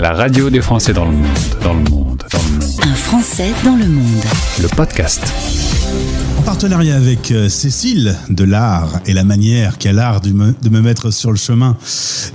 La 0.00 0.14
radio 0.14 0.48
des 0.48 0.62
Français 0.62 0.94
dans 0.94 1.04
le 1.04 1.12
monde, 1.12 1.26
dans 1.62 1.74
le 1.74 1.90
monde, 1.90 2.24
dans 2.32 2.38
le 2.38 2.58
monde. 2.58 2.80
Un 2.80 2.94
Français 2.94 3.50
dans 3.62 3.76
le 3.76 3.86
monde. 3.86 4.22
Le 4.62 4.68
podcast. 4.74 5.22
En 6.38 6.42
partenariat 6.42 6.96
avec 6.96 7.30
euh, 7.32 7.50
Cécile 7.50 8.16
de 8.30 8.44
l'art 8.44 9.00
et 9.04 9.12
la 9.12 9.24
manière 9.24 9.76
qu'elle 9.76 9.98
a 9.98 10.12
l'art 10.12 10.20
de 10.22 10.30
me, 10.30 10.54
de 10.62 10.68
me 10.70 10.80
mettre 10.80 11.10
sur 11.10 11.30
le 11.30 11.36
chemin 11.36 11.76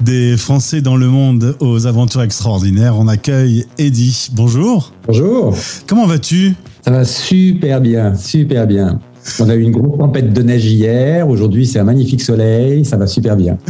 des 0.02 0.38
Français 0.38 0.82
dans 0.82 0.96
le 0.96 1.08
monde 1.08 1.58
aux 1.60 1.88
aventures 1.88 2.22
extraordinaires, 2.22 2.99
on 2.99 3.08
accueille 3.08 3.66
Eddy. 3.79 4.29
Bonjour. 4.34 4.94
Bonjour. 5.08 5.58
Comment 5.88 6.06
vas-tu? 6.06 6.54
Ça 6.84 6.92
va 6.92 7.04
super 7.04 7.82
bien, 7.82 8.13
super 8.13 8.68
bien. 8.68 9.00
On 9.39 9.49
a 9.49 9.55
eu 9.55 9.62
une 9.62 9.71
grosse 9.71 9.97
tempête 9.97 10.33
de 10.33 10.42
neige 10.42 10.65
hier. 10.65 11.28
Aujourd'hui, 11.28 11.65
c'est 11.65 11.79
un 11.79 11.83
magnifique 11.83 12.21
soleil. 12.21 12.85
Ça 12.85 12.97
va 12.97 13.07
super 13.07 13.35
bien. 13.35 13.57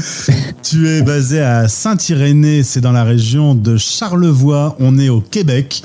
Tu 0.63 0.87
es 0.89 1.03
basé 1.03 1.41
à 1.41 1.67
Saint-Irénée, 1.67 2.63
c'est 2.63 2.81
dans 2.81 2.91
la 2.91 3.03
région 3.03 3.53
de 3.53 3.77
Charlevoix. 3.77 4.75
On 4.79 4.97
est 4.97 5.09
au 5.09 5.21
Québec 5.21 5.83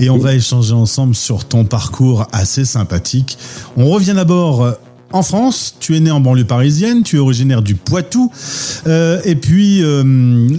et 0.00 0.10
on 0.10 0.18
va 0.18 0.34
échanger 0.34 0.74
ensemble 0.74 1.14
sur 1.14 1.46
ton 1.46 1.64
parcours 1.64 2.26
assez 2.32 2.66
sympathique. 2.66 3.38
On 3.78 3.88
revient 3.88 4.12
d'abord 4.14 4.76
en 5.12 5.22
France, 5.22 5.76
tu 5.80 5.96
es 5.96 6.00
né 6.00 6.10
en 6.10 6.20
banlieue 6.20 6.44
parisienne, 6.44 7.02
tu 7.02 7.16
es 7.16 7.18
originaire 7.18 7.62
du 7.62 7.74
Poitou, 7.74 8.30
euh, 8.86 9.20
et 9.24 9.36
puis 9.36 9.82
euh, 9.82 10.04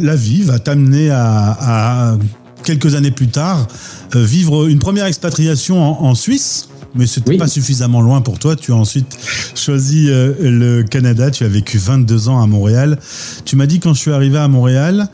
la 0.02 0.16
vie 0.16 0.42
va 0.42 0.58
t'amener 0.58 1.12
à, 1.12 2.18
quelques 2.64 2.96
années 2.96 3.12
plus 3.12 3.28
tard 3.28 3.68
euh, 4.16 4.24
vivre 4.24 4.68
une 4.68 4.80
première 4.80 5.06
expatriation 5.06 6.04
en 6.04 6.16
Suisse 6.16 6.69
mais 6.96 7.06
c'était 7.08 7.32
Oui. 7.32 7.38
pas 7.38 7.48
suffisamment 7.48 8.02
loin 8.02 8.22
pour 8.22 8.40
toi. 8.40 8.56
Tu 8.56 8.72
as 8.72 8.76
ensuite 8.76 9.18
choisi 9.56 10.08
euh, 10.10 10.34
le 10.40 10.84
Canada. 10.84 11.32
Tu 11.32 11.44
as 11.44 11.48
vécu 11.48 11.78
22 11.78 12.30
ans 12.30 12.42
à 12.42 12.48
Montréal. 12.48 12.98
Tu 13.46 13.56
m'as 13.56 13.66
dit 13.66 13.80
quand 13.80 13.94
je 13.94 14.00
suis 14.00 14.12
arrivé 14.12 14.38
à 14.38 14.48
Montréal, 14.48 15.08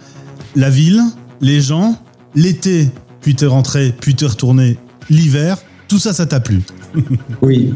la 0.55 0.69
ville, 0.69 1.01
les 1.41 1.61
gens, 1.61 1.97
l'été, 2.35 2.89
puis 3.21 3.35
t'es 3.35 3.45
rentré, 3.45 3.93
puis 3.99 4.15
t'es 4.15 4.25
retourné 4.25 4.77
l'hiver. 5.09 5.57
Tout 5.87 5.99
ça, 5.99 6.13
ça 6.13 6.25
t'a 6.25 6.39
plu. 6.39 6.61
Oui. 7.41 7.73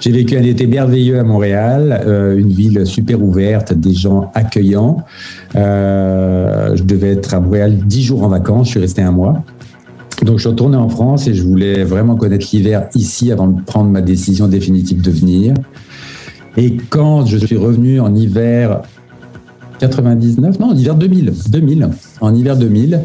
J'ai 0.00 0.10
vécu 0.10 0.36
un 0.36 0.42
été 0.42 0.66
merveilleux 0.66 1.20
à 1.20 1.22
Montréal, 1.22 2.02
euh, 2.04 2.36
une 2.36 2.48
ville 2.52 2.84
super 2.86 3.22
ouverte, 3.22 3.72
des 3.72 3.94
gens 3.94 4.32
accueillants. 4.34 5.04
Euh, 5.54 6.74
je 6.76 6.82
devais 6.82 7.12
être 7.12 7.34
à 7.34 7.40
Montréal 7.40 7.78
dix 7.86 8.02
jours 8.02 8.24
en 8.24 8.28
vacances, 8.28 8.66
je 8.66 8.70
suis 8.72 8.80
resté 8.80 9.02
un 9.02 9.12
mois. 9.12 9.44
Donc 10.22 10.36
je 10.36 10.42
suis 10.42 10.50
retourné 10.50 10.76
en 10.76 10.88
France 10.88 11.26
et 11.26 11.34
je 11.34 11.42
voulais 11.42 11.84
vraiment 11.84 12.16
connaître 12.16 12.46
l'hiver 12.52 12.88
ici 12.94 13.32
avant 13.32 13.48
de 13.48 13.60
prendre 13.62 13.90
ma 13.90 14.00
décision 14.00 14.48
définitive 14.48 15.00
de 15.00 15.10
venir. 15.10 15.54
Et 16.56 16.76
quand 16.90 17.26
je 17.26 17.38
suis 17.38 17.56
revenu 17.56 18.00
en 18.00 18.14
hiver 18.14 18.82
99, 19.80 20.60
non, 20.60 20.68
en 20.68 20.76
hiver 20.76 20.94
2000, 20.94 21.32
2000, 21.50 21.88
en 22.20 22.34
hiver 22.34 22.56
2000, 22.56 23.00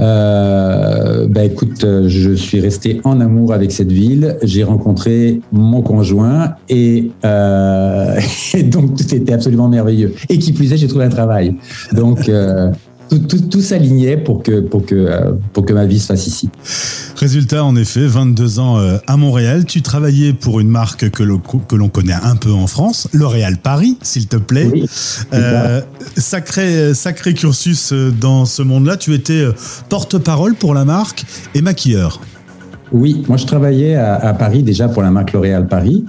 euh, 0.00 1.26
bah 1.28 1.44
écoute, 1.44 1.84
je 2.06 2.32
suis 2.34 2.60
resté 2.60 3.00
en 3.04 3.20
amour 3.20 3.52
avec 3.52 3.72
cette 3.72 3.90
ville. 3.90 4.36
J'ai 4.42 4.62
rencontré 4.62 5.40
mon 5.52 5.82
conjoint 5.82 6.54
et, 6.68 7.10
euh, 7.24 8.20
et 8.54 8.62
donc 8.62 8.90
c'était 8.96 9.32
absolument 9.32 9.68
merveilleux. 9.68 10.14
Et 10.28 10.38
qui 10.38 10.52
plus 10.52 10.72
est, 10.72 10.76
j'ai 10.76 10.88
trouvé 10.88 11.04
un 11.04 11.10
travail. 11.10 11.56
Donc 11.92 12.28
euh, 12.28 12.70
tout, 13.08 13.18
tout, 13.18 13.40
tout 13.40 13.60
s'alignait 13.60 14.16
pour 14.16 14.42
que, 14.42 14.60
pour, 14.60 14.84
que, 14.84 14.94
euh, 14.94 15.32
pour 15.52 15.64
que 15.64 15.72
ma 15.72 15.86
vie 15.86 15.98
se 15.98 16.06
fasse 16.06 16.26
ici. 16.26 16.48
Résultat, 17.16 17.64
en 17.64 17.74
effet, 17.76 18.06
22 18.06 18.58
ans 18.58 18.78
euh, 18.78 18.98
à 19.06 19.16
Montréal. 19.16 19.64
Tu 19.64 19.82
travaillais 19.82 20.32
pour 20.32 20.60
une 20.60 20.68
marque 20.68 21.10
que 21.10 21.22
l'on 21.22 21.38
que 21.38 21.76
l'on 21.76 21.88
connaît 21.88 22.12
un 22.12 22.36
peu 22.36 22.52
en 22.52 22.66
France, 22.66 23.08
L'Oréal 23.12 23.58
Paris, 23.58 23.96
s'il 24.02 24.26
te 24.26 24.36
plaît. 24.36 24.68
Oui, 24.72 24.86
Euh, 25.32 25.80
sacré, 26.16 26.94
sacré 26.94 27.34
cursus 27.34 27.92
dans 27.92 28.44
ce 28.44 28.62
monde-là. 28.62 28.96
Tu 28.96 29.14
étais 29.14 29.44
porte-parole 29.88 30.54
pour 30.54 30.74
la 30.74 30.84
marque 30.84 31.24
et 31.54 31.62
maquilleur. 31.62 32.20
Oui, 32.92 33.24
moi 33.28 33.36
je 33.36 33.46
travaillais 33.46 33.96
à, 33.96 34.32
Paris 34.34 34.62
déjà 34.62 34.88
pour 34.88 35.02
la 35.02 35.10
marque 35.10 35.32
L'Oréal 35.32 35.66
Paris. 35.66 36.04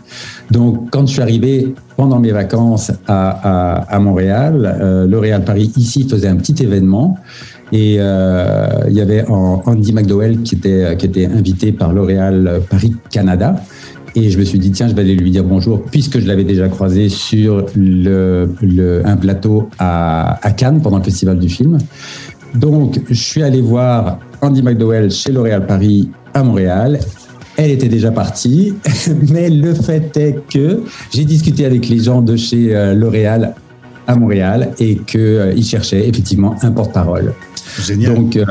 Donc 0.52 0.90
quand 0.92 1.06
je 1.06 1.14
suis 1.14 1.22
arrivé 1.22 1.74
pendant 1.98 2.20
mes 2.20 2.32
vacances 2.32 2.92
à, 3.08 4.00
Montréal, 4.00 4.78
euh, 4.80 5.08
L'Oréal 5.08 5.44
Paris 5.44 5.72
ici 5.76 6.08
faisait 6.08 6.28
un 6.28 6.38
petit 6.38 6.64
événement. 6.64 7.18
Et 7.72 7.98
euh, 8.00 8.68
il 8.88 8.94
y 8.96 9.02
avait 9.02 9.26
Andy 9.28 9.94
McDowell 9.94 10.42
qui 10.42 10.56
était, 10.56 11.26
invité 11.26 11.72
par 11.72 11.94
L'Oréal 11.94 12.62
Paris 12.70 12.96
Canada. 13.12 13.56
Et 14.16 14.32
je 14.32 14.40
me 14.40 14.44
suis 14.44 14.58
dit, 14.58 14.72
tiens, 14.72 14.88
je 14.88 14.96
vais 14.96 15.02
aller 15.02 15.16
lui 15.16 15.30
dire 15.30 15.44
bonjour, 15.44 15.84
puisque 15.84 16.20
je 16.20 16.26
l'avais 16.28 16.44
déjà 16.44 16.68
croisé 16.68 17.10
sur 17.10 17.68
un 17.78 19.18
plateau 19.18 19.70
à, 19.78 20.40
à 20.42 20.52
Cannes 20.52 20.82
pendant 20.82 20.98
le 20.98 21.04
Festival 21.04 21.38
du 21.38 21.48
film. 21.48 21.78
Donc, 22.56 23.00
je 23.08 23.22
suis 23.22 23.44
allé 23.44 23.62
voir 23.62 24.18
Andy 24.42 24.64
McDowell 24.64 25.12
chez 25.12 25.32
L'Oréal 25.32 25.68
Paris 25.68 26.10
à 26.34 26.44
Montréal. 26.44 27.00
Elle 27.58 27.72
était 27.72 27.90
déjà 27.90 28.12
partie, 28.12 28.74
mais 29.30 29.50
le 29.50 29.74
fait 29.74 30.16
est 30.18 30.48
que 30.48 30.84
j'ai 31.12 31.26
discuté 31.26 31.66
avec 31.66 31.90
les 31.90 32.00
gens 32.00 32.22
de 32.22 32.38
chez 32.38 32.76
euh, 32.76 32.94
L'Oréal 32.94 33.56
à 34.08 34.16
Montréal 34.16 34.74
et 34.80 34.96
qu'ils 34.98 35.66
cherchaient 35.66 36.08
effectivement 36.08 36.56
un 36.62 36.72
porte-parole. 36.72 37.34
Génial. 37.86 38.16
Donc, 38.16 38.38
euh, 38.38 38.46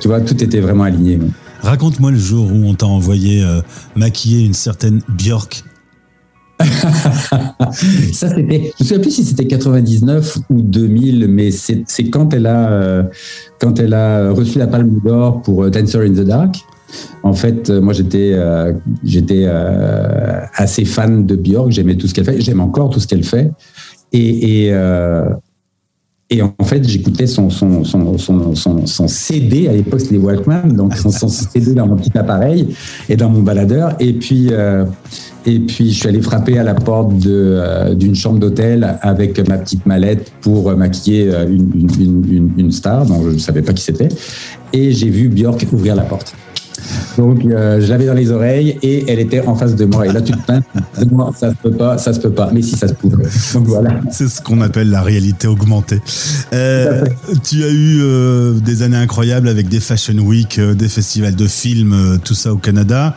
tu 0.00 0.08
vois, 0.08 0.20
tout 0.20 0.42
était 0.42 0.60
vraiment 0.60 0.84
aligné. 0.84 1.18
Raconte-moi 1.62 2.12
le 2.12 2.18
jour 2.18 2.46
où 2.52 2.64
on 2.64 2.74
t'a 2.74 2.86
envoyé 2.86 3.42
euh, 3.42 3.60
maquiller 3.94 4.44
une 4.44 4.54
certaine 4.54 5.00
Björk. 5.08 5.64
Ça, 8.12 8.28
c'était. 8.34 8.72
Je 8.78 8.84
ne 8.84 8.88
sais 8.88 8.98
plus 8.98 9.10
si 9.10 9.24
c'était 9.24 9.46
99 9.46 10.38
ou 10.50 10.62
2000, 10.62 11.28
mais 11.28 11.50
c'est 11.50 11.84
quand 12.10 12.32
elle 12.32 12.46
a 12.46 12.70
euh, 12.70 13.02
quand 13.60 13.78
elle 13.78 13.94
a 13.94 14.30
reçu 14.30 14.58
la 14.58 14.66
Palme 14.66 15.00
d'Or 15.04 15.42
pour 15.42 15.64
euh, 15.64 15.70
Dancer 15.70 15.98
in 15.98 16.12
the 16.12 16.24
Dark. 16.24 16.56
En 17.22 17.32
fait, 17.32 17.70
euh, 17.70 17.80
moi, 17.80 17.92
j'étais 17.92 18.32
euh, 18.34 18.72
euh, 19.30 20.40
assez 20.54 20.84
fan 20.84 21.26
de 21.26 21.36
Björk. 21.36 21.70
J'aimais 21.70 21.96
tout 21.96 22.06
ce 22.06 22.14
qu'elle 22.14 22.24
fait. 22.24 22.40
J'aime 22.40 22.60
encore 22.60 22.90
tout 22.90 23.00
ce 23.00 23.06
qu'elle 23.06 23.24
fait. 23.24 23.50
Et, 24.12 24.72
en 26.42 26.64
fait, 26.64 26.88
j'écoutais 26.88 27.26
son, 27.26 27.50
CD, 29.08 29.68
à 29.68 29.72
l'époque 29.72 30.02
les 30.10 30.18
Walkman, 30.18 30.72
donc 30.74 30.94
son, 30.96 31.28
CD 31.28 31.74
dans 31.74 31.86
mon 31.86 31.96
petit 31.96 32.16
appareil 32.16 32.68
et 33.08 33.16
dans 33.16 33.28
mon 33.28 33.42
baladeur. 33.42 33.94
Et 34.00 34.12
puis, 34.12 34.50
je 35.46 35.84
suis 35.90 36.08
allé 36.08 36.20
frapper 36.22 36.58
à 36.58 36.62
la 36.62 36.74
porte 36.74 37.12
d'une 37.16 38.14
chambre 38.14 38.38
d'hôtel 38.38 38.98
avec 39.02 39.46
ma 39.48 39.58
petite 39.58 39.84
mallette 39.86 40.32
pour 40.40 40.74
maquiller 40.76 41.30
une, 41.48 42.52
une 42.56 42.72
star, 42.72 43.06
dont 43.06 43.22
je 43.22 43.30
ne 43.30 43.38
savais 43.38 43.62
pas 43.62 43.72
qui 43.72 43.82
c'était. 43.82 44.08
Et 44.72 44.92
j'ai 44.92 45.10
vu 45.10 45.28
Björk 45.28 45.66
ouvrir 45.72 45.94
la 45.94 46.02
porte. 46.02 46.34
Donc, 47.18 47.44
euh, 47.44 47.80
je 47.80 47.86
l'avais 47.86 48.06
dans 48.06 48.14
les 48.14 48.30
oreilles 48.30 48.78
et 48.82 49.04
elle 49.10 49.18
était 49.18 49.40
en 49.46 49.54
face 49.54 49.74
de 49.74 49.84
moi. 49.84 50.06
Et 50.06 50.12
là, 50.12 50.20
tu 50.20 50.32
te 50.32 50.38
plains, 50.38 50.62
moi, 51.10 51.32
ça 51.36 51.50
se 51.50 51.56
peut 51.56 51.70
pas, 51.70 51.98
ça 51.98 52.12
se 52.12 52.20
peut 52.20 52.30
pas. 52.30 52.50
Mais 52.52 52.62
si, 52.62 52.76
ça 52.76 52.88
se 52.88 52.94
pouvait. 52.94 53.24
Donc 53.54 53.66
voilà. 53.66 54.00
C'est 54.10 54.28
ce 54.28 54.40
qu'on 54.40 54.60
appelle 54.60 54.90
la 54.90 55.02
réalité 55.02 55.46
augmentée. 55.46 56.00
Euh, 56.52 57.04
tu 57.42 57.64
as 57.64 57.68
eu 57.70 58.00
euh, 58.02 58.52
des 58.54 58.82
années 58.82 58.96
incroyables 58.96 59.48
avec 59.48 59.68
des 59.68 59.80
Fashion 59.80 60.18
Week, 60.18 60.60
des 60.60 60.88
festivals 60.88 61.34
de 61.36 61.46
films, 61.46 62.18
tout 62.24 62.34
ça 62.34 62.52
au 62.52 62.56
Canada. 62.58 63.14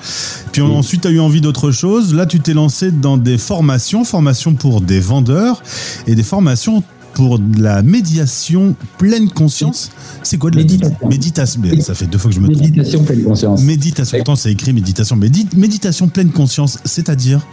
Puis 0.51 0.61
Oui. 0.61 0.71
ensuite, 0.71 1.01
tu 1.01 1.07
as 1.07 1.11
eu 1.11 1.19
envie 1.19 1.41
d'autre 1.41 1.71
chose. 1.71 2.13
Là, 2.13 2.25
tu 2.25 2.39
t'es 2.39 2.53
lancé 2.53 2.91
dans 2.91 3.17
des 3.17 3.37
formations, 3.37 4.03
formations 4.03 4.53
pour 4.53 4.81
des 4.81 4.99
vendeurs 4.99 5.61
et 6.07 6.15
des 6.15 6.23
formations 6.23 6.83
pour 7.19 7.37
de 7.37 7.61
la 7.61 7.81
médiation 7.81 8.75
pleine 8.97 9.29
conscience. 9.29 9.91
C'est 10.23 10.37
quoi 10.37 10.51
de 10.51 10.55
la 10.55 10.61
Méditation. 10.61 11.09
méditation? 11.09 11.61
Ça 11.81 11.93
fait 11.93 12.05
deux 12.05 12.17
fois 12.17 12.29
que 12.29 12.35
je 12.35 12.39
me 12.39 12.47
trompe. 12.47 12.61
Méditation, 12.61 13.03
pleine 13.03 13.23
conscience. 13.23 13.61
Méditation. 13.61 14.17
Pourtant, 14.19 14.37
c'est 14.37 14.53
écrit 14.53 14.71
méditation. 14.71 15.17
Mais 15.17 15.27
dites 15.27 15.53
méditation 15.57 16.07
pleine 16.07 16.29
conscience, 16.29 16.79
c'est-à-dire? 16.85 17.45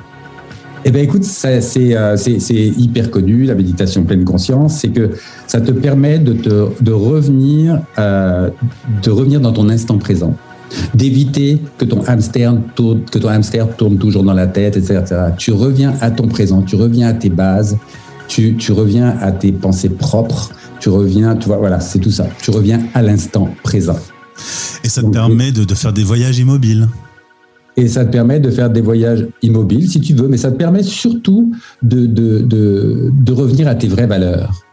Eh 0.85 0.93
ben 0.93 1.03
écoute, 1.03 1.25
euh, 1.47 1.61
c'est- 1.61 2.39
c'est 2.39 2.55
hyper 2.79 3.11
connu, 3.11 3.43
la 3.43 3.57
méditation 3.57 4.05
pleine 4.05 4.23
conscience, 4.25 4.79
c'est 4.79 4.91
que 4.91 5.11
ça 5.49 5.61
te 5.61 5.73
permet 5.73 6.21
de, 6.21 6.33
te, 6.35 6.69
de, 6.81 6.93
revenir, 6.93 7.81
euh, 7.99 8.51
de 9.03 9.11
revenir 9.11 9.41
dans 9.41 9.53
ton 9.53 9.69
instant 9.69 9.99
présent, 9.99 10.37
d'éviter 10.95 11.61
que 11.77 11.85
ton 11.87 12.05
hamster 12.07 12.55
tourne, 12.77 13.01
que 13.11 13.19
ton 13.19 13.31
hamster 13.31 13.75
tourne 13.77 13.99
toujours 13.99 14.23
dans 14.23 14.33
la 14.35 14.47
tête, 14.47 14.77
etc., 14.77 15.01
etc. 15.03 15.17
Tu 15.37 15.51
reviens 15.51 15.95
à 16.01 16.13
ton 16.13 16.29
présent, 16.29 16.63
tu 16.63 16.77
reviens 16.77 17.09
à 17.09 17.15
tes 17.15 17.31
bases, 17.31 17.77
tu, 18.29 18.57
tu 18.57 18.73
reviens 18.73 19.17
à 19.21 19.33
tes 19.33 19.53
pensées 19.53 19.89
propres, 19.89 20.51
tu 20.81 20.89
reviens, 20.89 21.37
tu 21.37 21.47
vois, 21.47 21.59
voilà, 21.59 21.81
c'est 21.81 21.99
tout 21.99 22.11
ça. 22.11 22.27
Tu 22.43 22.51
reviens 22.51 22.81
à 22.95 23.03
l'instant 23.03 23.49
présent. 23.63 23.99
Et 24.85 24.89
ça 24.89 25.01
te 25.01 25.07
Donc, 25.07 25.15
permet 25.15 25.53
de, 25.53 25.65
de 25.65 25.75
faire 25.75 25.93
des 25.93 26.05
voyages 26.05 26.39
immobiles. 26.39 26.89
Et 27.77 27.89
ça 27.89 28.05
te 28.05 28.11
permet 28.11 28.41
de 28.41 28.51
faire 28.51 28.71
des 28.71 28.81
voyages 28.81 29.27
immobiles, 29.43 29.89
si 29.89 30.01
tu 30.01 30.15
veux, 30.15 30.29
mais 30.29 30.39
ça 30.39 30.51
te 30.51 30.57
permet 30.57 30.83
surtout 30.83 31.53
de, 31.83 32.07
de, 32.07 32.41
de, 32.41 33.13
de 33.13 33.33
revenir 33.33 33.69
à 33.69 33.75
tes 33.75 33.89
vraies 33.89 34.07
valeurs. 34.07 34.67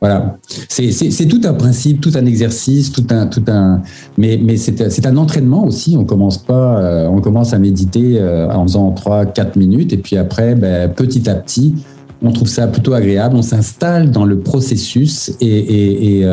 Voilà. 0.00 0.38
C'est 0.68 1.26
tout 1.26 1.40
un 1.44 1.54
principe, 1.54 2.00
tout 2.00 2.12
un 2.14 2.24
exercice, 2.24 2.92
tout 2.92 3.06
un, 3.10 3.26
tout 3.26 3.42
un. 3.48 3.82
Mais, 4.16 4.40
mais 4.42 4.56
c'est 4.56 5.06
un 5.06 5.16
entraînement 5.16 5.66
aussi. 5.66 5.96
On 5.98 6.04
commence 6.04 6.38
pas, 6.38 6.78
euh, 6.78 7.08
on 7.08 7.20
commence 7.20 7.52
à 7.52 7.58
méditer 7.58 8.20
euh, 8.20 8.48
en 8.48 8.62
faisant 8.62 8.92
3, 8.92 9.26
4 9.26 9.56
minutes, 9.56 9.92
et 9.92 9.98
puis 9.98 10.16
après, 10.16 10.54
ben, 10.54 10.88
petit 10.88 11.28
à 11.28 11.34
petit, 11.34 11.74
on 12.22 12.32
trouve 12.32 12.48
ça 12.48 12.66
plutôt 12.66 12.94
agréable, 12.94 13.36
on 13.36 13.42
s'installe 13.42 14.10
dans 14.10 14.24
le 14.24 14.40
processus 14.40 15.32
et, 15.40 15.46
et, 15.46 16.26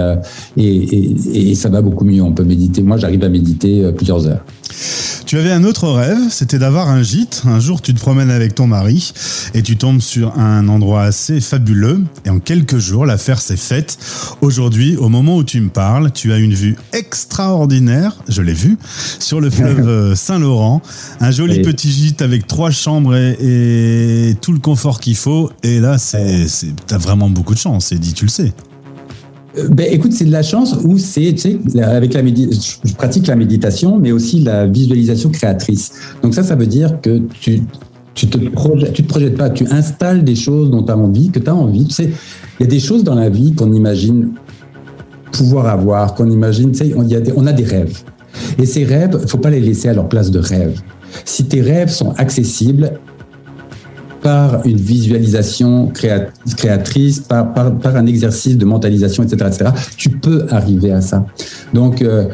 et, 0.58 1.52
et, 1.52 1.56
ça 1.56 1.70
va 1.70 1.82
beaucoup 1.82 2.06
mieux. 2.06 2.22
On 2.22 2.34
peut 2.34 2.44
méditer. 2.44 2.82
Moi, 2.82 2.98
j'arrive 2.98 3.24
à 3.24 3.30
méditer 3.30 3.92
plusieurs 3.96 4.28
heures. 4.28 4.44
Tu 5.36 5.40
avais 5.40 5.52
un 5.52 5.66
autre 5.66 5.90
rêve, 5.90 6.30
c'était 6.30 6.60
d'avoir 6.60 6.88
un 6.88 7.04
gîte. 7.04 7.44
Un 7.46 7.60
jour, 7.60 7.82
tu 7.82 7.94
te 7.94 8.00
promènes 8.00 8.32
avec 8.32 8.56
ton 8.56 8.68
mari 8.68 9.12
et 9.54 9.64
tu 9.64 9.76
tombes 9.76 10.00
sur 10.00 10.40
un 10.40 10.70
endroit 10.70 11.04
assez 11.04 11.42
fabuleux. 11.42 12.06
Et 12.24 12.30
en 12.30 12.40
quelques 12.40 12.78
jours, 12.78 13.06
l'affaire 13.06 13.42
s'est 13.42 13.58
faite. 13.58 13.98
Aujourd'hui, 14.40 14.96
au 14.96 15.10
moment 15.10 15.36
où 15.36 15.44
tu 15.44 15.60
me 15.60 15.68
parles, 15.68 16.14
tu 16.14 16.32
as 16.32 16.38
une 16.38 16.54
vue 16.54 16.78
extraordinaire, 16.94 18.16
je 18.30 18.42
l'ai 18.42 18.54
vu, 18.54 18.78
sur 19.20 19.42
le 19.42 19.50
fleuve 19.50 20.16
Saint-Laurent. 20.16 20.82
Un 21.20 21.32
joli 21.32 21.62
petit 21.64 21.92
gîte 21.92 22.22
avec 22.22 22.48
trois 22.48 22.72
chambres 22.72 23.18
et, 23.18 24.38
tout 24.40 24.54
le 24.54 24.60
confort 24.60 25.02
qu'il 25.02 25.18
faut. 25.18 25.52
Et 25.64 25.82
là, 25.82 25.98
c'est, 25.98 26.48
t'as 26.88 26.98
vraiment 26.98 27.30
beaucoup 27.30 27.56
de 27.56 27.60
chance, 27.60 27.92
et 27.92 27.98
dit, 27.98 28.14
tu 28.14 28.24
le 28.24 28.32
sais. 28.32 28.54
Ben, 29.70 29.88
écoute, 29.90 30.12
c'est 30.12 30.26
de 30.26 30.32
la 30.32 30.44
chance 30.44 30.76
ou 30.84 30.98
c'est, 30.98 31.34
tu 31.34 31.60
sais, 31.74 31.82
avec 31.82 32.14
la 32.14 32.26
je 32.26 32.94
pratique 32.96 33.28
la 33.28 33.36
méditation, 33.36 33.98
mais 33.98 34.12
aussi 34.12 34.42
la 34.42 34.68
visualisation 34.68 35.30
créatrice. 35.30 35.94
Donc 36.22 36.34
ça, 36.34 36.44
ça 36.44 36.56
veut 36.56 36.68
dire 36.68 37.00
que 37.02 37.22
tu, 37.40 37.62
tu 38.14 38.28
te 38.28 38.38
projettes, 38.38 38.94
tu 38.94 39.04
te 39.04 39.30
pas, 39.30 39.50
tu 39.50 39.66
installes 39.72 40.24
des 40.24 40.36
choses 40.36 40.70
dont 40.72 40.84
tu 40.84 40.92
as 40.92 40.98
envie, 40.98 41.30
que 41.30 41.40
tu 41.40 41.50
as 41.50 41.56
envie. 41.56 41.86
Tu 41.86 41.94
sais, 41.94 42.10
il 42.60 42.64
y 42.64 42.66
a 42.66 42.70
des 42.70 42.80
choses 42.80 43.04
dans 43.04 43.16
la 43.16 43.30
vie 43.30 43.54
qu'on 43.54 43.74
imagine 43.74 44.34
pouvoir 45.32 45.68
avoir, 45.68 46.16
qu'on 46.16 46.30
imagine, 46.30 46.72
tu 46.72 46.80
sais, 46.80 46.94
on, 46.96 47.10
a 47.10 47.20
des, 47.20 47.34
on 47.36 47.46
a 47.46 47.54
des 47.54 47.66
rêves. 47.66 48.04
Et 48.58 48.66
ces 48.66 48.84
rêves, 48.84 49.26
faut 49.28 49.38
pas 49.38 49.50
les 49.50 49.60
laisser 49.60 49.90
à 49.90 49.94
leur 49.94 50.10
place 50.10 50.32
de 50.32 50.40
rêve. 50.40 50.82
Si 51.24 51.46
tes 51.46 51.62
rêves 51.62 51.90
sont 51.90 52.12
accessibles, 52.18 53.00
par 54.26 54.66
une 54.66 54.78
visualisation 54.78 55.92
créatrice, 55.94 57.20
par, 57.20 57.54
par, 57.54 57.96
un 57.96 58.08
exercice 58.08 58.58
de 58.58 58.66
mentalisation, 58.66 59.22
etc., 59.22 59.52
etc., 59.54 59.70
tu 59.98 60.10
peux 60.10 60.48
arriver 60.50 60.92
à 60.92 61.02
ça. 61.02 61.28
Donc, 61.76 62.02
euh, 62.02 62.26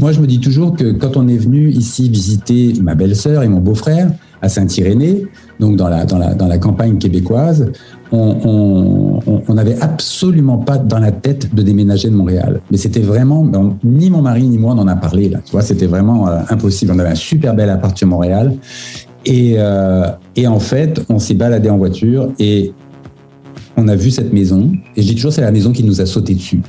moi, 0.00 0.12
je 0.12 0.20
me 0.20 0.26
dis 0.26 0.40
toujours 0.40 0.74
que 0.74 0.90
quand 0.92 1.18
on 1.18 1.28
est 1.28 1.36
venu 1.36 1.68
ici 1.68 2.08
visiter 2.08 2.72
ma 2.80 2.94
belle-sœur 2.94 3.42
et 3.42 3.48
mon 3.48 3.60
beau-frère 3.60 4.10
à 4.40 4.48
Saint-Irénée, 4.48 5.26
donc 5.60 5.76
dans 5.76 5.90
la, 5.90 6.58
campagne 6.58 6.96
québécoise, 6.96 7.72
on 8.10 9.20
n'avait 9.50 9.78
absolument 9.82 10.56
pas 10.56 10.78
dans 10.78 10.98
la 10.98 11.12
tête 11.12 11.54
de 11.54 11.60
déménager 11.60 12.08
de 12.08 12.14
Montréal. 12.14 12.62
Mais 12.70 12.78
c'était 12.78 13.00
vraiment, 13.00 13.46
ni 13.84 14.08
mon 14.08 14.22
mari 14.22 14.44
ni 14.44 14.56
moi 14.56 14.74
n'en 14.74 14.88
a 14.88 14.96
parlé. 14.96 15.28
Là, 15.28 15.40
tu 15.44 15.52
vois, 15.52 15.60
c'était 15.60 15.86
vraiment 15.86 16.26
euh, 16.26 16.38
impossible. 16.48 16.92
On 16.94 16.98
avait 16.98 17.10
un 17.10 17.14
super 17.16 17.54
bel 17.54 17.68
appart 17.68 17.98
sur 17.98 18.08
Montréal 18.08 18.54
et, 19.24 19.54
euh, 19.58 20.10
et 20.36 20.46
en 20.46 20.60
fait, 20.60 21.00
on 21.08 21.18
s'est 21.18 21.34
baladé 21.34 21.70
en 21.70 21.78
voiture 21.78 22.32
et 22.38 22.72
on 23.76 23.86
a 23.86 23.94
vu 23.94 24.10
cette 24.10 24.32
maison, 24.32 24.72
et 24.96 25.02
je 25.02 25.06
dis 25.06 25.14
toujours 25.14 25.32
c'est 25.32 25.40
la 25.40 25.52
maison 25.52 25.70
qui 25.72 25.84
nous 25.84 26.00
a 26.00 26.06
sauté 26.06 26.34
dessus. 26.34 26.60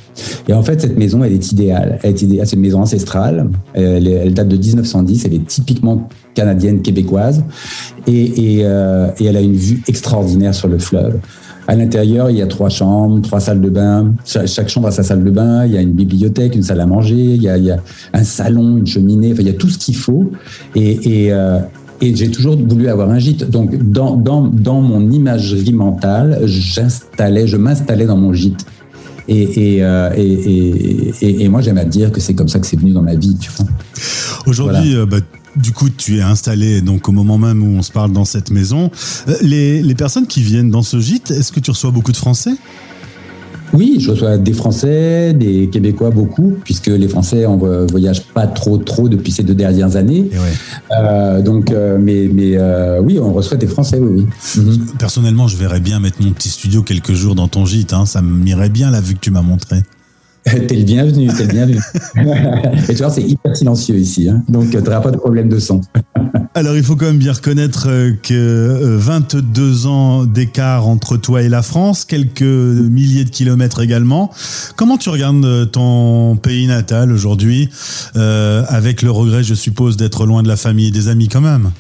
Et 0.48 0.54
en 0.54 0.62
fait, 0.62 0.80
cette 0.80 0.98
maison, 0.98 1.24
elle 1.24 1.34
est 1.34 1.52
idéale. 1.52 2.00
Elle 2.04 2.12
est 2.12 2.22
idéale. 2.22 2.46
C'est 2.46 2.56
une 2.56 2.62
maison 2.62 2.82
ancestrale. 2.82 3.50
Elle, 3.74 4.34
date 4.34 4.48
de 4.48 4.58
1910. 4.58 5.26
Elle 5.26 5.34
est 5.34 5.48
typiquement 5.48 6.08
canadienne, 6.36 6.84
québécoise, 6.84 7.44
et, 8.06 8.58
et, 8.58 8.60
euh, 8.64 9.08
et, 9.20 9.26
elle 9.26 9.38
a 9.38 9.42
une 9.42 9.56
vue 9.56 9.82
extraordinaire 9.88 10.54
sur 10.54 10.68
le 10.68 10.78
fleuve. 10.78 11.20
À 11.68 11.76
l'intérieur, 11.76 12.32
il 12.32 12.38
y 12.38 12.42
a 12.42 12.48
trois 12.48 12.70
chambres, 12.70 13.22
trois 13.22 13.40
salles 13.40 13.62
de 13.62 13.70
bain. 13.70 14.14
Chaque 14.26 14.70
chambre 14.70 14.88
a 14.88 14.92
sa 14.92 15.04
salle 15.04 15.24
de 15.24 15.30
bain. 15.30 15.66
Il 15.66 15.74
y 15.74 15.78
a 15.78 15.82
une 15.82 15.94
bibliothèque, 15.94 16.56
une 16.56 16.64
salle 16.64 16.82
à 16.82 16.88
manger. 16.88 17.36
Il 17.36 17.44
y 17.44 17.48
a, 17.50 17.58
il 17.58 17.66
y 17.66 17.72
a 17.72 17.78
un 18.14 18.24
salon, 18.24 18.78
une 18.78 18.88
cheminée. 18.88 19.34
Enfin, 19.34 19.42
il 19.42 19.48
y 19.48 19.52
a 19.52 19.54
tout 19.54 19.70
ce 19.70 19.78
qu'il 19.78 19.96
faut. 19.96 20.32
Et, 20.76 21.26
et, 21.26 21.34
euh, 21.34 21.60
et 22.02 22.16
j'ai 22.16 22.32
toujours 22.32 22.58
voulu 22.58 22.88
avoir 22.88 23.10
un 23.10 23.20
gîte. 23.20 23.50
Donc, 23.50 23.76
dans, 23.92 24.16
dans, 24.16 24.48
dans 24.48 24.82
mon 24.82 25.12
imagerie 25.12 25.74
mentale, 25.74 26.42
j'installais, 26.46 27.48
je 27.48 27.58
m'installais 27.58 28.06
dans 28.06 28.18
mon 28.18 28.34
gîte. 28.34 28.66
Et, 29.28 29.76
et, 29.76 29.84
euh, 29.84 30.10
et, 30.18 31.44
et, 31.44 31.50
moi, 31.50 31.62
j'aime 31.62 31.78
à 31.78 31.86
dire 31.86 32.12
que 32.12 32.20
c'est 32.20 32.34
comme 32.34 32.48
ça 32.48 32.60
que 32.60 32.66
c'est 32.66 32.80
venu 32.80 32.92
dans 32.92 33.04
ma 33.04 33.16
vie, 33.16 33.38
tu 33.40 33.52
vois. 33.52 33.68
Aujourd'hui, 34.48 34.96
euh, 34.96 35.06
bah, 35.06 35.18
du 35.56 35.72
coup, 35.72 35.90
tu 35.90 36.18
es 36.18 36.22
installé 36.22 36.82
donc 36.82 37.08
au 37.10 37.12
moment 37.12 37.38
même 37.38 37.62
où 37.62 37.78
on 37.78 37.82
se 37.84 37.92
parle 37.92 38.12
dans 38.12 38.26
cette 38.26 38.50
maison. 38.50 38.90
Euh, 39.28 39.36
les, 39.42 39.84
les 39.84 39.96
personnes 39.96 40.26
qui 40.26 40.42
viennent 40.42 40.72
dans 40.72 40.82
ce 40.82 41.00
gîte, 41.00 41.30
est-ce 41.30 41.52
que 41.52 41.60
tu 41.60 41.70
reçois 41.70 41.92
beaucoup 41.92 42.12
de 42.12 42.18
Français? 42.18 42.56
Oui, 43.74 43.98
je 44.00 44.12
reçois 44.12 44.38
des 44.38 44.54
Français, 44.54 45.34
des 45.34 45.68
Québécois 45.68 46.10
beaucoup, 46.10 46.56
puisque 46.64 46.88
les 46.88 47.08
Français 47.08 47.46
on 47.46 47.58
voyage 47.58 48.24
pas 48.24 48.48
trop 48.48 48.78
trop 48.78 49.10
depuis 49.10 49.32
ces 49.32 49.44
deux 49.44 49.56
dernières 49.56 49.96
années. 49.96 50.30
Euh, 50.92 51.42
donc, 51.42 51.72
euh, 51.72 51.98
mais, 52.00 52.30
mais 52.32 52.54
euh, 52.56 53.02
oui, 53.02 53.20
on 53.20 53.34
reçoit 53.34 53.58
des 53.58 53.68
Français, 53.68 54.00
oui. 54.00 54.26
oui. 54.58 54.62
Mhm. 54.62 54.86
Personnellement, 54.98 55.48
je 55.48 55.58
verrais 55.58 55.80
bien 55.80 56.00
mettre 56.00 56.22
mon 56.22 56.32
petit 56.32 56.50
studio 56.50 56.84
quelques 56.84 57.14
jours 57.14 57.36
dans 57.36 57.48
ton 57.48 57.66
gîte. 57.66 57.94
Hein. 57.94 58.06
Ça 58.06 58.22
m'irait 58.22 58.70
bien 58.70 58.92
la 58.92 59.02
vue 59.02 59.16
que 59.16 59.20
tu 59.20 59.32
m'as 59.32 59.42
montré. 59.42 59.78
T'es 60.68 60.76
le 60.76 60.84
bienvenu, 60.84 61.28
t'es 61.28 61.44
le 61.44 61.50
bienvenu. 61.50 61.80
Et 62.90 62.94
tu 62.94 63.04
vois, 63.04 63.12
c'est 63.12 63.24
hyper 63.24 63.56
silencieux 63.56 63.96
ici, 63.96 64.30
hein. 64.30 64.44
donc 64.48 64.70
tu 64.70 64.78
n'auras 64.78 65.02
pas 65.02 65.12
de 65.12 65.18
problème 65.18 65.50
de 65.50 65.60
son. 65.60 65.82
Alors, 66.56 66.76
il 66.76 66.84
faut 66.84 66.96
quand 66.96 67.06
même 67.06 67.20
bien 67.20 67.34
reconnaître 67.34 67.88
euh, 67.90 68.12
que 68.24 68.98
22 68.98 69.86
euh, 69.86 69.88
ans 69.88 70.26
d'écart 70.26 70.88
entre 70.88 71.16
toi 71.16 71.44
et 71.44 71.50
la 71.50 71.62
France, 71.62 72.06
quelques 72.06 72.42
milliers 72.42 73.24
de 73.24 73.30
kilomètres 73.30 73.82
également. 73.82 74.32
Comment 74.76 74.98
tu 74.98 75.10
regardes 75.10 75.46
euh, 75.46 75.66
ton 75.66 76.38
pays 76.38 76.68
natal 76.68 77.12
aujourd'hui, 77.12 77.70
avec 78.16 79.02
le 79.02 79.12
regret, 79.12 79.44
je 79.44 79.54
suppose, 79.54 79.96
d'être 79.98 80.26
loin 80.26 80.44
de 80.44 80.48
la 80.48 80.56
famille 80.56 80.88
et 80.88 80.92
des 80.92 81.08
amis 81.08 81.28
quand 81.28 81.42
même? 81.42 81.72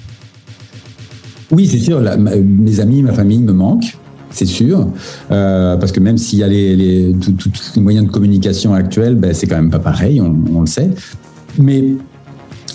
Oui, 1.51 1.67
c'est 1.67 1.79
sûr, 1.79 1.99
mes 1.99 2.79
amis, 2.79 3.01
ma 3.01 3.13
famille 3.13 3.39
me 3.39 3.53
manquent 3.53 3.97
c'est 4.31 4.45
sûr, 4.45 4.87
euh, 5.31 5.75
parce 5.77 5.91
que 5.91 5.99
même 5.99 6.17
s'il 6.17 6.39
y 6.39 6.43
a 6.43 6.47
les, 6.47 6.75
les, 6.75 7.15
tous 7.19 7.71
les 7.75 7.81
moyens 7.81 8.05
de 8.05 8.11
communication 8.11 8.73
actuels, 8.73 9.15
ben, 9.15 9.33
c'est 9.33 9.47
quand 9.47 9.55
même 9.55 9.71
pas 9.71 9.79
pareil, 9.79 10.21
on, 10.21 10.61
le 10.61 10.67
sait. 10.67 10.91
Mais 11.57 11.83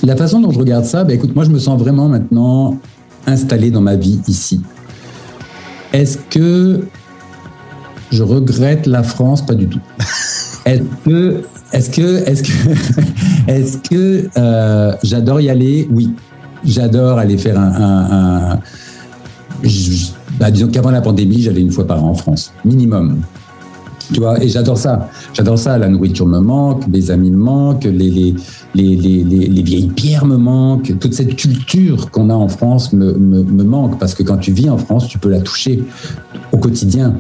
la 0.03 0.17
façon 0.17 0.41
dont 0.41 0.51
je 0.51 0.59
regarde 0.59 0.85
ça, 0.85 1.05
ben, 1.05 1.15
écoute, 1.15 1.35
moi 1.35 1.45
je 1.45 1.51
me 1.51 1.59
sens 1.59 1.79
vraiment 1.79 2.09
maintenant 2.09 2.79
installé 3.27 3.71
dans 3.71 3.81
ma 3.81 3.97
vie 3.97 4.21
ici. 4.27 4.61
Est-ce 5.93 6.19
que 6.29 6.81
je 8.11 8.23
regrette 8.23 8.87
la 8.87 9.03
France? 9.03 9.47
Pas 9.47 9.55
du 9.55 9.69
tout. 9.69 9.81
Est-ce 10.67 10.81
que, 11.05 11.43
est-ce 11.73 11.91
que, 11.91 12.29
est-ce 12.29 12.43
que, 12.43 12.51
est-ce 13.49 13.77
que 13.79 14.29
euh, 14.39 14.93
j'adore 15.03 15.41
y 15.41 15.51
aller? 15.51 15.87
Oui, 15.91 16.11
j'adore 16.65 17.19
aller 17.19 17.37
faire 17.37 17.59
un, 17.59 17.73
un, 17.73 18.53
un 18.53 18.61
bah, 20.39 20.51
disons 20.51 20.69
qu'avant 20.69 20.91
la 20.91 21.01
pandémie, 21.01 21.43
j'allais 21.43 21.61
une 21.61 21.71
fois 21.71 21.87
par 21.87 22.03
an 22.05 22.11
en 22.11 22.15
France, 22.15 22.53
minimum. 22.65 23.23
Tu 24.13 24.21
vois, 24.21 24.43
et 24.43 24.49
j'adore 24.49 24.77
ça. 24.77 25.09
J'adore 25.33 25.59
ça. 25.59 25.79
La 25.79 25.89
nourriture 25.89 26.27
me 26.27 26.39
manque, 26.39 26.85
les 26.93 27.11
amis 27.11 27.31
me 27.31 27.39
manquent, 27.39 27.85
les, 27.85 28.11
les, 28.11 28.35
les, 28.75 28.97
les, 29.25 29.63
vieilles 29.63 29.89
pierres 29.89 30.27
me 30.27 30.37
manquent. 30.37 30.99
Toute 30.99 31.15
cette 31.15 31.37
culture 31.37 32.11
qu'on 32.11 32.29
a 32.29 32.35
en 32.35 32.49
France 32.49 32.93
me, 32.93 33.15
me, 33.15 33.43
me, 33.43 33.65
manque 33.65 33.99
parce 33.99 34.15
que 34.15 34.23
quand 34.23 34.37
tu 34.37 34.53
vis 34.53 34.69
en 34.69 34.77
France, 34.77 35.09
tu 35.09 35.19
peux 35.19 35.31
la 35.31 35.41
toucher 35.41 35.83
au 36.53 36.59
quotidien. 36.59 37.15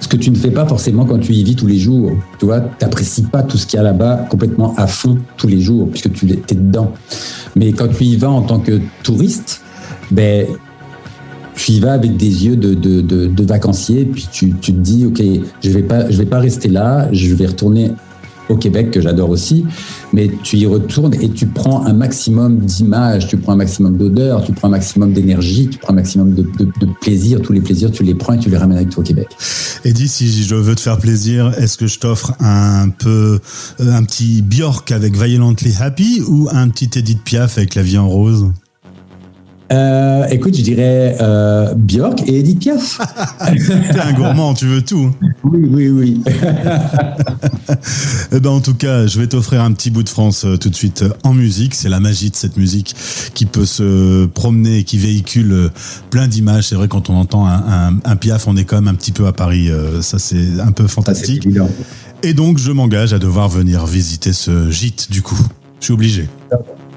Ce 0.00 0.08
que 0.08 0.16
tu 0.16 0.30
ne 0.30 0.36
fais 0.36 0.50
pas 0.50 0.66
forcément 0.66 1.04
quand 1.04 1.18
tu 1.18 1.32
y 1.32 1.44
vis 1.44 1.54
tous 1.54 1.66
les 1.66 1.78
jours. 1.78 2.10
Tu 2.38 2.46
vois, 2.46 2.60
tu 2.60 2.84
n'apprécies 2.84 3.22
pas 3.22 3.42
tout 3.42 3.58
ce 3.58 3.66
qu'il 3.66 3.76
y 3.76 3.80
a 3.80 3.84
là-bas 3.84 4.26
complètement 4.30 4.74
à 4.76 4.86
fond 4.86 5.18
tous 5.36 5.46
les 5.46 5.60
jours 5.60 5.88
puisque 5.90 6.12
tu 6.12 6.26
es 6.32 6.54
dedans. 6.54 6.92
Mais 7.54 7.72
quand 7.72 7.88
tu 7.88 8.04
y 8.04 8.16
vas 8.16 8.30
en 8.30 8.42
tant 8.42 8.58
que 8.58 8.80
touriste, 9.02 9.60
ben, 10.10 10.46
tu 11.60 11.72
y 11.72 11.80
vas 11.80 11.92
avec 11.92 12.16
des 12.16 12.46
yeux 12.46 12.56
de, 12.56 12.72
de, 12.72 13.02
de, 13.02 13.44
vacancier, 13.44 14.06
puis 14.06 14.26
tu, 14.32 14.54
tu, 14.62 14.72
te 14.72 14.80
dis, 14.80 15.04
OK, 15.04 15.22
je 15.62 15.70
vais 15.70 15.82
vais 15.82 16.24
pas 16.24 16.38
rester 16.38 16.68
là, 16.68 17.08
je 17.12 17.34
vais 17.34 17.46
retourner 17.46 17.90
au 18.48 18.56
Québec, 18.56 18.90
que 18.90 19.00
j'adore 19.00 19.28
aussi, 19.28 19.66
mais 20.14 20.30
tu 20.42 20.56
y 20.56 20.66
retournes 20.66 21.14
et 21.20 21.28
tu 21.28 21.46
prends 21.46 21.84
un 21.84 21.92
maximum 21.92 22.60
d'images, 22.60 23.28
tu 23.28 23.36
prends 23.36 23.52
un 23.52 23.56
maximum 23.56 23.96
d'odeurs, 23.96 24.42
tu 24.42 24.52
prends 24.52 24.68
un 24.68 24.72
maximum 24.72 25.12
d'énergie, 25.12 25.68
tu 25.68 25.78
prends 25.78 25.92
un 25.92 25.96
maximum 25.96 26.34
de, 26.34 26.42
de, 26.42 26.88
plaisir. 27.00 27.42
Tous 27.42 27.52
les 27.52 27.60
plaisirs, 27.60 27.92
tu 27.92 28.02
les 28.02 28.14
prends 28.14 28.32
et 28.32 28.38
tu 28.38 28.48
les 28.48 28.56
ramènes 28.56 28.78
avec 28.78 28.90
toi 28.90 29.04
au 29.04 29.06
Québec. 29.06 29.28
Eddie, 29.84 30.08
si 30.08 30.42
je 30.42 30.54
veux 30.54 30.74
te 30.74 30.80
faire 30.80 30.98
plaisir, 30.98 31.52
est-ce 31.58 31.76
que 31.76 31.86
je 31.86 31.98
t'offre 31.98 32.32
un 32.40 32.88
peu 32.88 33.38
euh, 33.80 33.92
un 33.92 34.02
petit 34.02 34.42
Björk 34.42 34.90
avec 34.90 35.14
Violently 35.14 35.74
Happy 35.78 36.22
ou 36.26 36.48
un 36.50 36.70
petit 36.70 36.98
Edith 36.98 37.22
Piaf 37.22 37.58
avec 37.58 37.74
La 37.74 37.82
vie 37.82 37.98
en 37.98 38.08
rose? 38.08 38.46
Euh, 39.72 40.26
écoute, 40.30 40.56
je 40.56 40.62
dirais 40.62 41.16
euh, 41.20 41.74
Björk 41.74 42.22
et 42.26 42.40
Edith 42.40 42.58
Piaf. 42.58 42.98
T'es 43.92 44.00
un 44.00 44.12
gourmand, 44.12 44.54
tu 44.54 44.66
veux 44.66 44.82
tout. 44.82 45.12
Oui, 45.44 45.68
oui, 45.70 45.88
oui. 45.88 46.22
eh 48.32 48.40
ben, 48.40 48.50
en 48.50 48.60
tout 48.60 48.74
cas, 48.74 49.06
je 49.06 49.20
vais 49.20 49.28
t'offrir 49.28 49.62
un 49.62 49.72
petit 49.72 49.90
bout 49.90 50.02
de 50.02 50.08
France 50.08 50.44
euh, 50.44 50.56
tout 50.56 50.70
de 50.70 50.74
suite 50.74 51.02
euh, 51.02 51.12
en 51.22 51.34
musique. 51.34 51.76
C'est 51.76 51.88
la 51.88 52.00
magie 52.00 52.30
de 52.30 52.36
cette 52.36 52.56
musique 52.56 52.96
qui 53.34 53.46
peut 53.46 53.64
se 53.64 54.26
promener 54.26 54.78
et 54.78 54.84
qui 54.84 54.98
véhicule 54.98 55.70
plein 56.10 56.26
d'images. 56.26 56.68
C'est 56.68 56.74
vrai, 56.74 56.88
quand 56.88 57.08
on 57.08 57.14
entend 57.14 57.46
un, 57.46 57.90
un, 57.90 57.96
un, 58.04 58.16
Piaf, 58.16 58.48
on 58.48 58.56
est 58.56 58.64
quand 58.64 58.76
même 58.76 58.88
un 58.88 58.94
petit 58.94 59.12
peu 59.12 59.28
à 59.28 59.32
Paris. 59.32 59.70
Ça, 60.00 60.18
c'est 60.18 60.60
un 60.60 60.72
peu 60.72 60.88
fantastique. 60.88 61.46
et 62.22 62.34
donc, 62.34 62.58
je 62.58 62.72
m'engage 62.72 63.12
à 63.12 63.20
devoir 63.20 63.48
venir 63.48 63.86
visiter 63.86 64.32
ce 64.32 64.70
gîte, 64.70 65.12
du 65.12 65.22
coup. 65.22 65.38
Je 65.78 65.86
suis 65.86 65.94
obligé. 65.94 66.28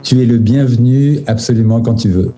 Tu 0.03 0.21
es 0.21 0.25
le 0.25 0.37
bienvenu 0.37 1.19
absolument 1.27 1.81
quand 1.81 1.95
tu 1.95 2.09
veux. 2.09 2.33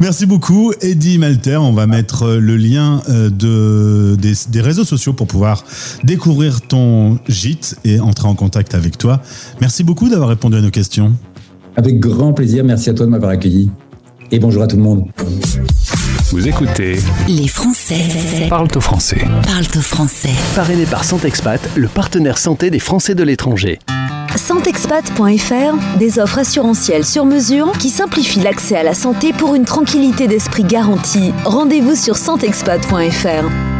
Merci 0.00 0.26
beaucoup, 0.26 0.72
Eddie 0.80 1.18
Malter. 1.18 1.56
On 1.56 1.72
va 1.72 1.86
mettre 1.86 2.34
le 2.36 2.56
lien 2.56 3.02
euh, 3.08 3.30
de, 3.30 4.16
des, 4.16 4.32
des 4.48 4.60
réseaux 4.60 4.84
sociaux 4.84 5.12
pour 5.12 5.26
pouvoir 5.26 5.64
découvrir 6.04 6.62
ton 6.62 7.18
gîte 7.28 7.76
et 7.84 8.00
entrer 8.00 8.26
en 8.28 8.34
contact 8.34 8.74
avec 8.74 8.98
toi. 8.98 9.20
Merci 9.60 9.84
beaucoup 9.84 10.08
d'avoir 10.08 10.28
répondu 10.30 10.56
à 10.56 10.60
nos 10.60 10.70
questions. 10.70 11.12
Avec 11.76 12.00
grand 12.00 12.32
plaisir. 12.32 12.64
Merci 12.64 12.90
à 12.90 12.94
toi 12.94 13.06
de 13.06 13.10
m'avoir 13.10 13.30
accueilli. 13.30 13.70
Et 14.32 14.38
bonjour 14.38 14.62
à 14.62 14.66
tout 14.66 14.76
le 14.76 14.82
monde. 14.82 15.04
Vous 16.30 16.48
écoutez 16.48 16.96
Les 17.28 17.46
Français 17.46 18.02
Parle 18.48 18.66
au 18.74 18.80
français. 18.80 19.18
parlent 19.46 19.64
au 19.76 19.80
français. 19.80 20.30
Parrainé 20.56 20.84
par 20.84 21.04
Santexpat, 21.04 21.60
le 21.76 21.86
partenaire 21.86 22.38
santé 22.38 22.70
des 22.70 22.80
Français 22.80 23.14
de 23.14 23.22
l'étranger. 23.22 23.78
Santexpat.fr, 24.36 25.98
des 25.98 26.18
offres 26.18 26.38
assurantielles 26.38 27.04
sur 27.04 27.24
mesure 27.24 27.72
qui 27.72 27.88
simplifient 27.88 28.40
l'accès 28.40 28.76
à 28.76 28.82
la 28.82 28.94
santé 28.94 29.32
pour 29.32 29.54
une 29.54 29.64
tranquillité 29.64 30.26
d'esprit 30.26 30.64
garantie. 30.64 31.32
Rendez-vous 31.44 31.94
sur 31.94 32.16
santexpat.fr. 32.16 33.75